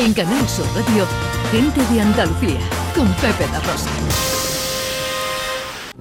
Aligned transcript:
En 0.00 0.14
Canal 0.14 0.48
Sur 0.48 0.64
Radio, 0.74 1.04
Gente 1.52 1.84
de 1.92 2.00
Andalucía, 2.00 2.58
con 2.96 3.06
Pepe 3.16 3.46
La 3.52 3.60
Rosa. 3.60 3.90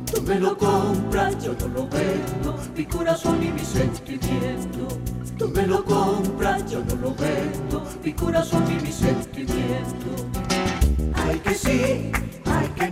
Tú 0.09 0.21
me 0.21 0.39
lo 0.39 0.57
compras, 0.57 1.43
yo 1.43 1.53
no 1.59 1.67
lo 1.67 1.87
vendo, 1.89 2.55
mi 2.77 2.85
corazón 2.85 3.43
y 3.43 3.51
mi 3.51 3.59
sentimiento. 3.59 4.87
Tú 5.37 5.49
me 5.49 5.67
lo 5.67 5.83
compras, 5.83 6.71
yo 6.71 6.79
no 6.79 6.95
lo 6.95 7.13
vendo, 7.13 7.83
mi 8.01 8.13
corazón 8.13 8.63
y 8.71 8.81
mi 8.81 8.91
sentimiento. 8.93 10.29
Ay 11.15 11.39
que 11.39 11.53
sí, 11.53 12.11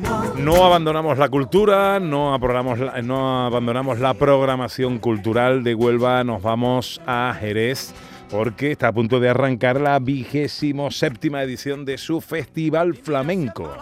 no. 0.01 0.33
No 0.35 0.65
abandonamos 0.65 1.17
la 1.17 1.29
cultura, 1.29 2.01
no, 2.01 2.37
la, 2.37 3.01
no 3.01 3.45
abandonamos 3.45 3.99
la 3.99 4.13
programación 4.13 4.99
cultural 4.99 5.63
de 5.63 5.73
Huelva, 5.73 6.25
nos 6.25 6.41
vamos 6.41 6.99
a 7.07 7.33
Jerez 7.39 7.93
porque 8.30 8.71
está 8.71 8.89
a 8.89 8.94
punto 8.94 9.20
de 9.20 9.30
arrancar 9.30 9.80
la 9.80 9.99
vigésimo 9.99 10.91
séptima 10.91 11.44
edición 11.44 11.85
de 11.85 11.98
su 11.98 12.22
Festival 12.22 12.95
Flamenco. 12.95 13.73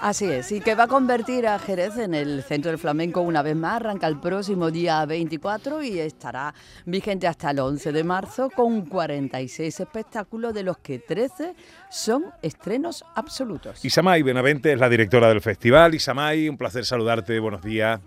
Así 0.00 0.26
es, 0.26 0.52
y 0.52 0.60
que 0.60 0.76
va 0.76 0.84
a 0.84 0.86
convertir 0.88 1.48
a 1.48 1.58
Jerez 1.58 1.96
en 1.96 2.14
el 2.14 2.44
centro 2.44 2.70
del 2.70 2.78
flamenco 2.78 3.20
una 3.20 3.42
vez 3.42 3.56
más. 3.56 3.80
Arranca 3.80 4.06
el 4.06 4.20
próximo 4.20 4.70
día 4.70 5.04
24 5.04 5.82
y 5.82 5.98
estará 5.98 6.54
vigente 6.86 7.26
hasta 7.26 7.50
el 7.50 7.58
11 7.58 7.90
de 7.90 8.04
marzo 8.04 8.48
con 8.48 8.82
46 8.82 9.80
espectáculos, 9.80 10.54
de 10.54 10.62
los 10.62 10.78
que 10.78 11.00
13 11.00 11.54
son 11.90 12.26
estrenos 12.42 13.04
absolutos. 13.16 13.84
Isamay 13.84 14.22
Benavente 14.22 14.72
es 14.72 14.78
la 14.78 14.88
directora 14.88 15.28
del 15.28 15.40
festival. 15.40 15.96
Isamay, 15.96 16.48
un 16.48 16.56
placer 16.56 16.84
saludarte, 16.84 17.40
buenos 17.40 17.62
días. 17.62 18.00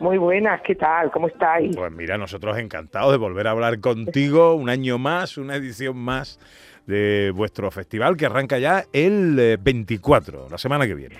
Muy 0.00 0.16
buenas, 0.16 0.62
¿qué 0.62 0.76
tal? 0.76 1.10
¿Cómo 1.10 1.28
estáis? 1.28 1.76
Pues 1.76 1.92
mira, 1.92 2.16
nosotros 2.16 2.56
encantados 2.56 3.12
de 3.12 3.18
volver 3.18 3.46
a 3.46 3.50
hablar 3.50 3.80
contigo 3.80 4.54
un 4.54 4.70
año 4.70 4.96
más, 4.96 5.36
una 5.36 5.56
edición 5.56 5.98
más 5.98 6.40
de 6.86 7.30
vuestro 7.34 7.70
festival 7.70 8.16
que 8.16 8.24
arranca 8.24 8.58
ya 8.58 8.84
el 8.94 9.58
24, 9.60 10.48
la 10.50 10.56
semana 10.56 10.86
que 10.86 10.94
viene. 10.94 11.16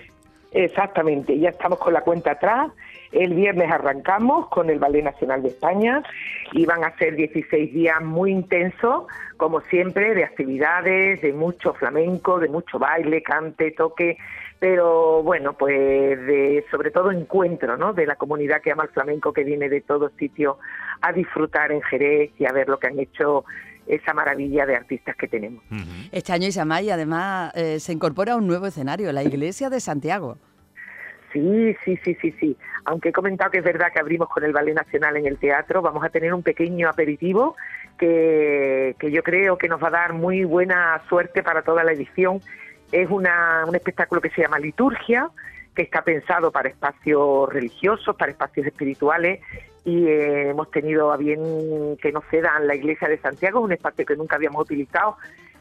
Exactamente, 0.53 1.39
ya 1.39 1.51
estamos 1.51 1.79
con 1.79 1.93
la 1.93 2.01
cuenta 2.01 2.33
atrás. 2.33 2.73
El 3.13 3.35
viernes 3.35 3.71
arrancamos 3.71 4.49
con 4.49 4.71
el 4.71 4.79
Ballet 4.79 5.05
Nacional 5.05 5.43
de 5.43 5.49
España 5.49 6.03
y 6.53 6.65
van 6.65 6.83
a 6.83 6.97
ser 6.97 7.17
16 7.17 7.75
días 7.75 8.01
muy 8.03 8.33
intensos, 8.33 9.05
como 9.37 9.61
siempre, 9.61 10.15
de 10.15 10.25
actividades, 10.25 11.21
de 11.21 11.35
mucho 11.35 11.75
flamenco, 11.75 12.39
de 12.39 12.49
mucho 12.49 12.79
baile, 12.79 13.23
cante, 13.23 13.73
toque, 13.73 14.17
pero 14.61 15.23
bueno, 15.23 15.55
pues 15.55 16.21
de 16.27 16.65
sobre 16.71 16.91
todo 16.91 17.11
encuentro, 17.11 17.79
¿no? 17.79 17.95
De 17.95 18.05
la 18.05 18.17
comunidad 18.17 18.61
que 18.61 18.71
ama 18.71 18.85
el 18.85 18.91
flamenco 18.91 19.33
que 19.33 19.43
viene 19.43 19.71
de 19.71 19.81
todos 19.81 20.13
sitios 20.19 20.59
a 21.01 21.13
disfrutar 21.13 21.73
en 21.73 21.81
Jerez 21.81 22.31
y 22.39 22.45
a 22.45 22.53
ver 22.53 22.69
lo 22.69 22.79
que 22.79 22.89
han 22.89 22.99
hecho 23.01 23.45
esa 23.87 24.13
maravilla 24.13 24.67
de 24.67 24.77
artistas 24.77 25.17
que 25.17 25.27
tenemos. 25.27 25.65
Este 26.13 26.35
año 26.35 26.47
Isamay 26.47 26.91
además 26.91 27.53
eh, 27.57 27.81
se 27.81 27.93
incorpora 27.93 28.35
a 28.35 28.37
un 28.37 28.47
nuevo 28.47 28.67
escenario, 28.67 29.11
la 29.13 29.23
Iglesia 29.25 29.71
de 29.71 29.81
Santiago. 29.81 30.37
Sí, 31.33 31.75
sí, 31.85 31.99
sí, 32.05 32.15
sí, 32.21 32.35
sí. 32.39 32.57
Aunque 32.85 33.09
he 33.09 33.13
comentado 33.13 33.51
que 33.51 33.59
es 33.59 33.65
verdad 33.65 33.87
que 33.95 34.01
abrimos 34.01 34.29
con 34.29 34.45
el 34.45 34.53
Ballet 34.53 34.75
Nacional 34.75 35.17
en 35.17 35.27
el 35.27 35.39
teatro, 35.39 35.81
vamos 35.81 36.05
a 36.05 36.11
tener 36.11 36.35
un 36.35 36.43
pequeño 36.43 36.89
aperitivo 36.89 37.57
que, 37.99 38.95
que 38.99 39.11
yo 39.11 39.23
creo 39.23 39.57
que 39.57 39.69
nos 39.69 39.83
va 39.83 39.89
a 39.89 39.93
dar 39.93 40.13
muy 40.13 40.45
buena 40.45 41.01
suerte 41.09 41.43
para 41.43 41.63
toda 41.63 41.83
la 41.83 41.93
edición 41.93 42.41
es 42.93 43.09
una, 43.11 43.65
un 43.67 43.75
espectáculo 43.75 44.21
que 44.21 44.31
se 44.31 44.43
llama 44.43 44.59
Liturgia, 44.59 45.31
que 45.75 45.83
está 45.83 46.03
pensado 46.03 46.51
para 46.51 46.69
espacios 46.69 47.49
religiosos, 47.53 48.17
para 48.17 48.33
espacios 48.33 48.67
espirituales 48.67 49.41
y 49.85 50.07
eh, 50.07 50.51
hemos 50.51 50.71
tenido 50.71 51.13
a 51.13 51.17
bien 51.17 51.97
que 52.03 52.13
nos 52.13 52.25
cedan 52.27 52.67
la 52.67 52.75
iglesia 52.75 53.09
de 53.09 53.19
Santiago, 53.19 53.61
un 53.61 53.73
espacio 53.73 54.05
que 54.05 54.17
nunca 54.17 54.37
habíamos 54.37 54.63
utilizado 54.63 55.17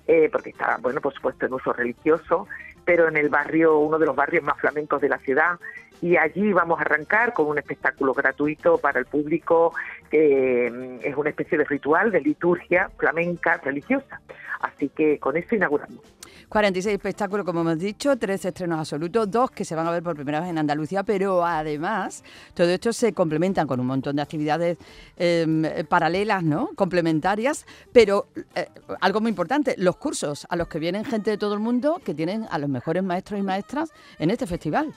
eh, 0.07 0.29
porque 0.31 0.49
está, 0.49 0.77
bueno, 0.81 1.01
por 1.01 1.13
supuesto 1.13 1.45
en 1.45 1.53
uso 1.53 1.71
religioso, 1.71 2.47
pero 2.83 3.07
en 3.07 3.17
el 3.17 3.29
barrio, 3.29 3.77
uno 3.77 3.99
de 3.99 4.07
los 4.07 4.15
barrios 4.15 4.43
más 4.43 4.57
flamencos 4.59 4.99
de 5.01 5.09
la 5.09 5.19
ciudad 5.19 5.59
y 6.01 6.17
allí 6.17 6.53
vamos 6.53 6.79
a 6.79 6.81
arrancar 6.81 7.33
con 7.33 7.47
un 7.47 7.57
espectáculo 7.57 8.13
gratuito 8.13 8.77
para 8.77 8.99
el 8.99 9.05
público 9.05 9.73
que 10.09 10.71
mm, 10.71 11.05
es 11.05 11.15
una 11.15 11.29
especie 11.29 11.57
de 11.57 11.65
ritual 11.65 12.11
de 12.11 12.21
liturgia 12.21 12.89
flamenca 12.97 13.57
religiosa. 13.57 14.19
Así 14.61 14.89
que 14.89 15.19
con 15.19 15.37
eso 15.37 15.55
inauguramos. 15.55 16.18
46 16.49 16.95
espectáculos, 16.95 17.45
como 17.45 17.61
hemos 17.61 17.77
dicho, 17.77 18.17
tres 18.17 18.43
estrenos 18.43 18.79
absolutos, 18.79 19.29
dos 19.29 19.51
que 19.51 19.63
se 19.63 19.75
van 19.75 19.85
a 19.85 19.91
ver 19.91 20.01
por 20.01 20.15
primera 20.15 20.39
vez 20.39 20.49
en 20.49 20.57
Andalucía, 20.57 21.03
pero 21.03 21.45
además 21.45 22.23
todo 22.55 22.67
esto 22.69 22.91
se 22.91 23.13
complementan 23.13 23.67
con 23.67 23.79
un 23.79 23.85
montón 23.85 24.15
de 24.15 24.23
actividades 24.23 24.79
em, 25.15 25.63
paralelas, 25.87 26.43
¿no? 26.43 26.71
Complementarias, 26.75 27.67
pero 27.93 28.29
eh, 28.55 28.67
algo 28.99 29.21
muy 29.21 29.29
importante, 29.29 29.75
los 29.77 29.97
cursos 29.97 30.47
a 30.49 30.55
los 30.55 30.67
que 30.67 30.79
vienen 30.79 31.05
gente 31.05 31.29
de 31.29 31.37
todo 31.37 31.53
el 31.53 31.59
mundo 31.59 32.01
que 32.03 32.15
tienen 32.15 32.47
a 32.49 32.57
los 32.57 32.69
mejores 32.69 33.03
maestros 33.03 33.39
y 33.39 33.43
maestras 33.43 33.91
en 34.17 34.31
este 34.31 34.47
festival. 34.47 34.93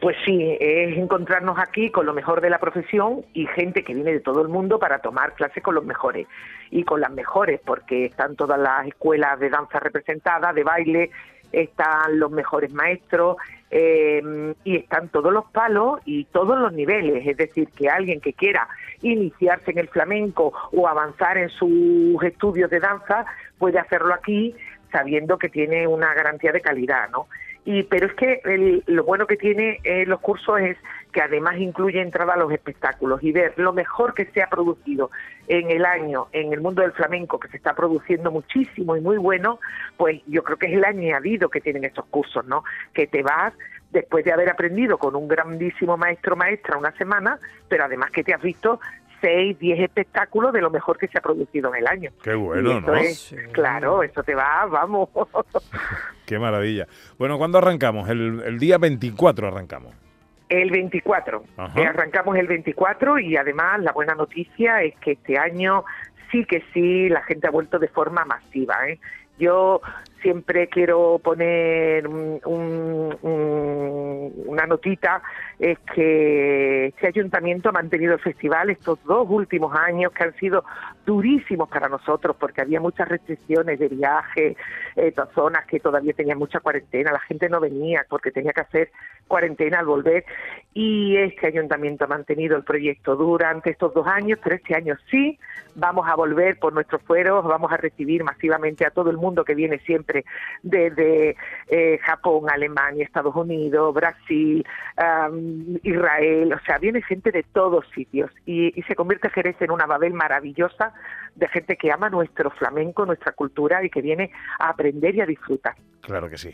Pues 0.00 0.14
sí, 0.26 0.56
es 0.60 0.98
encontrarnos 0.98 1.58
aquí 1.58 1.90
con 1.90 2.04
lo 2.04 2.12
mejor 2.12 2.42
de 2.42 2.50
la 2.50 2.58
profesión 2.58 3.24
y 3.32 3.46
gente 3.46 3.82
que 3.82 3.94
viene 3.94 4.12
de 4.12 4.20
todo 4.20 4.42
el 4.42 4.48
mundo 4.48 4.78
para 4.78 4.98
tomar 4.98 5.34
clases 5.34 5.62
con 5.62 5.74
los 5.74 5.86
mejores 5.86 6.26
y 6.70 6.84
con 6.84 7.00
las 7.00 7.10
mejores, 7.10 7.60
porque 7.64 8.04
están 8.04 8.36
todas 8.36 8.58
las 8.58 8.86
escuelas 8.86 9.40
de 9.40 9.48
danza 9.48 9.80
representadas, 9.80 10.54
de 10.54 10.64
baile, 10.64 11.10
están 11.50 12.18
los 12.18 12.30
mejores 12.30 12.72
maestros 12.74 13.36
eh, 13.70 14.54
y 14.64 14.76
están 14.76 15.08
todos 15.08 15.32
los 15.32 15.46
palos 15.46 16.00
y 16.04 16.24
todos 16.26 16.58
los 16.58 16.74
niveles. 16.74 17.26
Es 17.26 17.36
decir, 17.38 17.68
que 17.70 17.88
alguien 17.88 18.20
que 18.20 18.34
quiera 18.34 18.68
iniciarse 19.00 19.70
en 19.70 19.78
el 19.78 19.88
flamenco 19.88 20.52
o 20.72 20.88
avanzar 20.88 21.38
en 21.38 21.48
sus 21.48 22.22
estudios 22.22 22.68
de 22.68 22.80
danza 22.80 23.24
puede 23.58 23.78
hacerlo 23.78 24.12
aquí 24.12 24.54
sabiendo 24.92 25.38
que 25.38 25.48
tiene 25.48 25.86
una 25.86 26.12
garantía 26.14 26.52
de 26.52 26.60
calidad, 26.60 27.08
¿no? 27.10 27.26
Y, 27.66 27.82
pero 27.82 28.06
es 28.06 28.14
que 28.14 28.40
lo 28.86 29.02
bueno 29.02 29.26
que 29.26 29.36
tiene 29.36 29.80
eh, 29.82 30.06
los 30.06 30.20
cursos 30.20 30.60
es 30.60 30.78
que 31.12 31.20
además 31.20 31.56
incluye 31.58 32.00
entrada 32.00 32.34
a 32.34 32.36
los 32.36 32.52
espectáculos 32.52 33.20
y 33.24 33.32
ver 33.32 33.54
lo 33.56 33.72
mejor 33.72 34.14
que 34.14 34.26
se 34.26 34.40
ha 34.40 34.48
producido 34.48 35.10
en 35.48 35.72
el 35.72 35.84
año 35.84 36.28
en 36.30 36.52
el 36.52 36.60
mundo 36.60 36.82
del 36.82 36.92
flamenco, 36.92 37.40
que 37.40 37.48
se 37.48 37.56
está 37.56 37.74
produciendo 37.74 38.30
muchísimo 38.30 38.96
y 38.96 39.00
muy 39.00 39.16
bueno, 39.16 39.58
pues 39.96 40.22
yo 40.28 40.44
creo 40.44 40.58
que 40.58 40.66
es 40.66 40.74
el 40.74 40.84
añadido 40.84 41.48
que 41.48 41.60
tienen 41.60 41.84
estos 41.84 42.04
cursos, 42.06 42.46
¿no? 42.46 42.62
Que 42.94 43.08
te 43.08 43.24
vas 43.24 43.52
después 43.90 44.24
de 44.24 44.32
haber 44.32 44.48
aprendido 44.48 44.96
con 44.96 45.16
un 45.16 45.26
grandísimo 45.26 45.96
maestro 45.96 46.36
maestra 46.36 46.78
una 46.78 46.92
semana, 46.92 47.40
pero 47.68 47.84
además 47.84 48.12
que 48.12 48.22
te 48.22 48.32
has 48.32 48.42
visto 48.42 48.78
seis, 49.20 49.58
diez 49.58 49.80
espectáculos 49.80 50.52
de 50.52 50.60
lo 50.60 50.70
mejor 50.70 50.98
que 50.98 51.08
se 51.08 51.18
ha 51.18 51.20
producido 51.20 51.74
en 51.74 51.80
el 51.82 51.86
año. 51.86 52.10
Qué 52.22 52.34
bueno, 52.34 52.80
¿no? 52.80 52.92
Claro, 53.52 54.02
eso 54.02 54.22
te 54.22 54.34
va, 54.34 54.66
vamos. 54.66 55.08
Qué 56.26 56.38
maravilla. 56.38 56.86
Bueno, 57.18 57.38
¿cuándo 57.38 57.58
arrancamos? 57.58 58.08
El, 58.08 58.42
el 58.44 58.58
día 58.58 58.78
24 58.78 59.48
arrancamos. 59.48 59.94
El 60.48 60.70
24. 60.70 61.42
Eh, 61.74 61.84
arrancamos 61.84 62.36
el 62.36 62.46
24 62.46 63.18
y 63.18 63.36
además 63.36 63.80
la 63.80 63.92
buena 63.92 64.14
noticia 64.14 64.82
es 64.82 64.94
que 64.98 65.12
este 65.12 65.38
año 65.38 65.84
sí 66.30 66.44
que 66.44 66.62
sí 66.72 67.08
la 67.08 67.22
gente 67.22 67.48
ha 67.48 67.50
vuelto 67.50 67.78
de 67.78 67.88
forma 67.88 68.24
masiva. 68.24 68.88
¿eh? 68.88 69.00
Yo 69.38 69.80
siempre 70.26 70.66
quiero 70.66 71.20
poner 71.22 72.08
una 72.08 73.16
notita, 74.66 75.22
es 75.56 75.78
que 75.94 76.86
este 76.86 77.06
ayuntamiento 77.06 77.68
ha 77.68 77.72
mantenido 77.72 78.14
el 78.14 78.18
festival 78.18 78.70
estos 78.70 78.98
dos 79.04 79.28
últimos 79.30 79.72
años 79.76 80.10
que 80.10 80.24
han 80.24 80.34
sido 80.34 80.64
durísimos 81.04 81.68
para 81.68 81.88
nosotros 81.88 82.34
porque 82.40 82.60
había 82.60 82.80
muchas 82.80 83.06
restricciones 83.08 83.78
de 83.78 83.86
viaje, 83.86 84.56
eh, 84.96 85.14
zonas 85.32 85.64
que 85.66 85.78
todavía 85.78 86.12
tenían 86.12 86.38
mucha 86.38 86.58
cuarentena, 86.58 87.12
la 87.12 87.20
gente 87.20 87.48
no 87.48 87.60
venía 87.60 88.04
porque 88.08 88.32
tenía 88.32 88.52
que 88.52 88.62
hacer 88.62 88.90
cuarentena 89.28 89.78
al 89.78 89.86
volver 89.86 90.24
y 90.74 91.16
este 91.18 91.46
ayuntamiento 91.46 92.04
ha 92.04 92.08
mantenido 92.08 92.56
el 92.56 92.64
proyecto 92.64 93.14
durante 93.14 93.70
estos 93.70 93.94
dos 93.94 94.08
años, 94.08 94.40
pero 94.42 94.56
este 94.56 94.74
año 94.74 94.96
sí, 95.08 95.38
vamos 95.76 96.08
a 96.08 96.16
volver 96.16 96.58
por 96.58 96.72
nuestros 96.72 97.00
fueros, 97.02 97.44
vamos 97.44 97.70
a 97.70 97.76
recibir 97.76 98.24
masivamente 98.24 98.84
a 98.84 98.90
todo 98.90 99.10
el 99.10 99.18
mundo 99.18 99.44
que 99.44 99.54
viene 99.54 99.78
siempre 99.80 100.15
desde 100.62 101.36
eh, 101.68 101.98
Japón, 102.02 102.50
Alemania, 102.50 103.04
Estados 103.04 103.34
Unidos, 103.34 103.94
Brasil, 103.94 104.64
Israel, 105.82 106.52
o 106.52 106.60
sea, 106.64 106.78
viene 106.78 107.02
gente 107.02 107.30
de 107.30 107.42
todos 107.42 107.84
sitios 107.94 108.30
y, 108.46 108.72
se 108.86 108.94
convierte 108.94 109.30
Jerez 109.30 109.56
en 109.60 109.70
una 109.70 109.86
Babel 109.86 110.12
maravillosa 110.12 110.92
de 111.34 111.48
gente 111.48 111.76
que 111.76 111.92
ama 111.92 112.08
nuestro 112.08 112.50
flamenco, 112.50 113.04
nuestra 113.04 113.32
cultura 113.32 113.84
y 113.84 113.90
que 113.90 114.00
viene 114.00 114.30
a 114.58 114.70
aprender 114.70 115.14
y 115.14 115.20
a 115.20 115.26
disfrutar. 115.26 115.74
Claro 116.00 116.30
que 116.30 116.38
sí. 116.38 116.50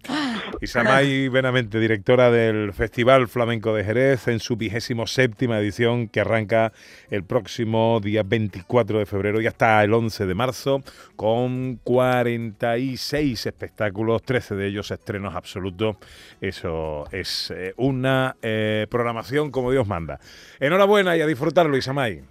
Isamay 0.61 1.29
Benamente, 1.29 1.79
directora 1.79 2.31
del 2.31 2.73
Festival 2.73 3.27
Flamenco 3.27 3.73
de 3.73 3.83
Jerez, 3.83 4.27
en 4.27 4.39
su 4.39 4.55
vigésimo 4.55 5.07
séptima 5.07 5.59
edición 5.59 6.07
que 6.07 6.21
arranca 6.21 6.71
el 7.09 7.23
próximo 7.23 7.99
día 8.01 8.23
24 8.23 8.99
de 8.99 9.05
febrero 9.05 9.41
y 9.41 9.47
hasta 9.47 9.83
el 9.83 9.93
11 9.93 10.25
de 10.25 10.33
marzo, 10.35 10.81
con 11.15 11.79
46 11.83 13.45
espectáculos, 13.45 14.23
13 14.23 14.55
de 14.55 14.67
ellos 14.67 14.91
estrenos 14.91 15.35
absolutos. 15.35 15.97
Eso 16.41 17.05
es 17.11 17.51
eh, 17.55 17.73
una 17.77 18.35
eh, 18.41 18.87
programación 18.89 19.51
como 19.51 19.71
Dios 19.71 19.87
manda. 19.87 20.19
Enhorabuena 20.59 21.15
y 21.17 21.21
a 21.21 21.27
disfrutarlo, 21.27 21.77
Isamay. 21.77 22.23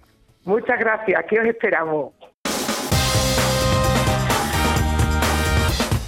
Muchas 0.45 0.79
gracias, 0.79 1.19
aquí 1.19 1.37
os 1.37 1.45
esperamos. 1.45 2.13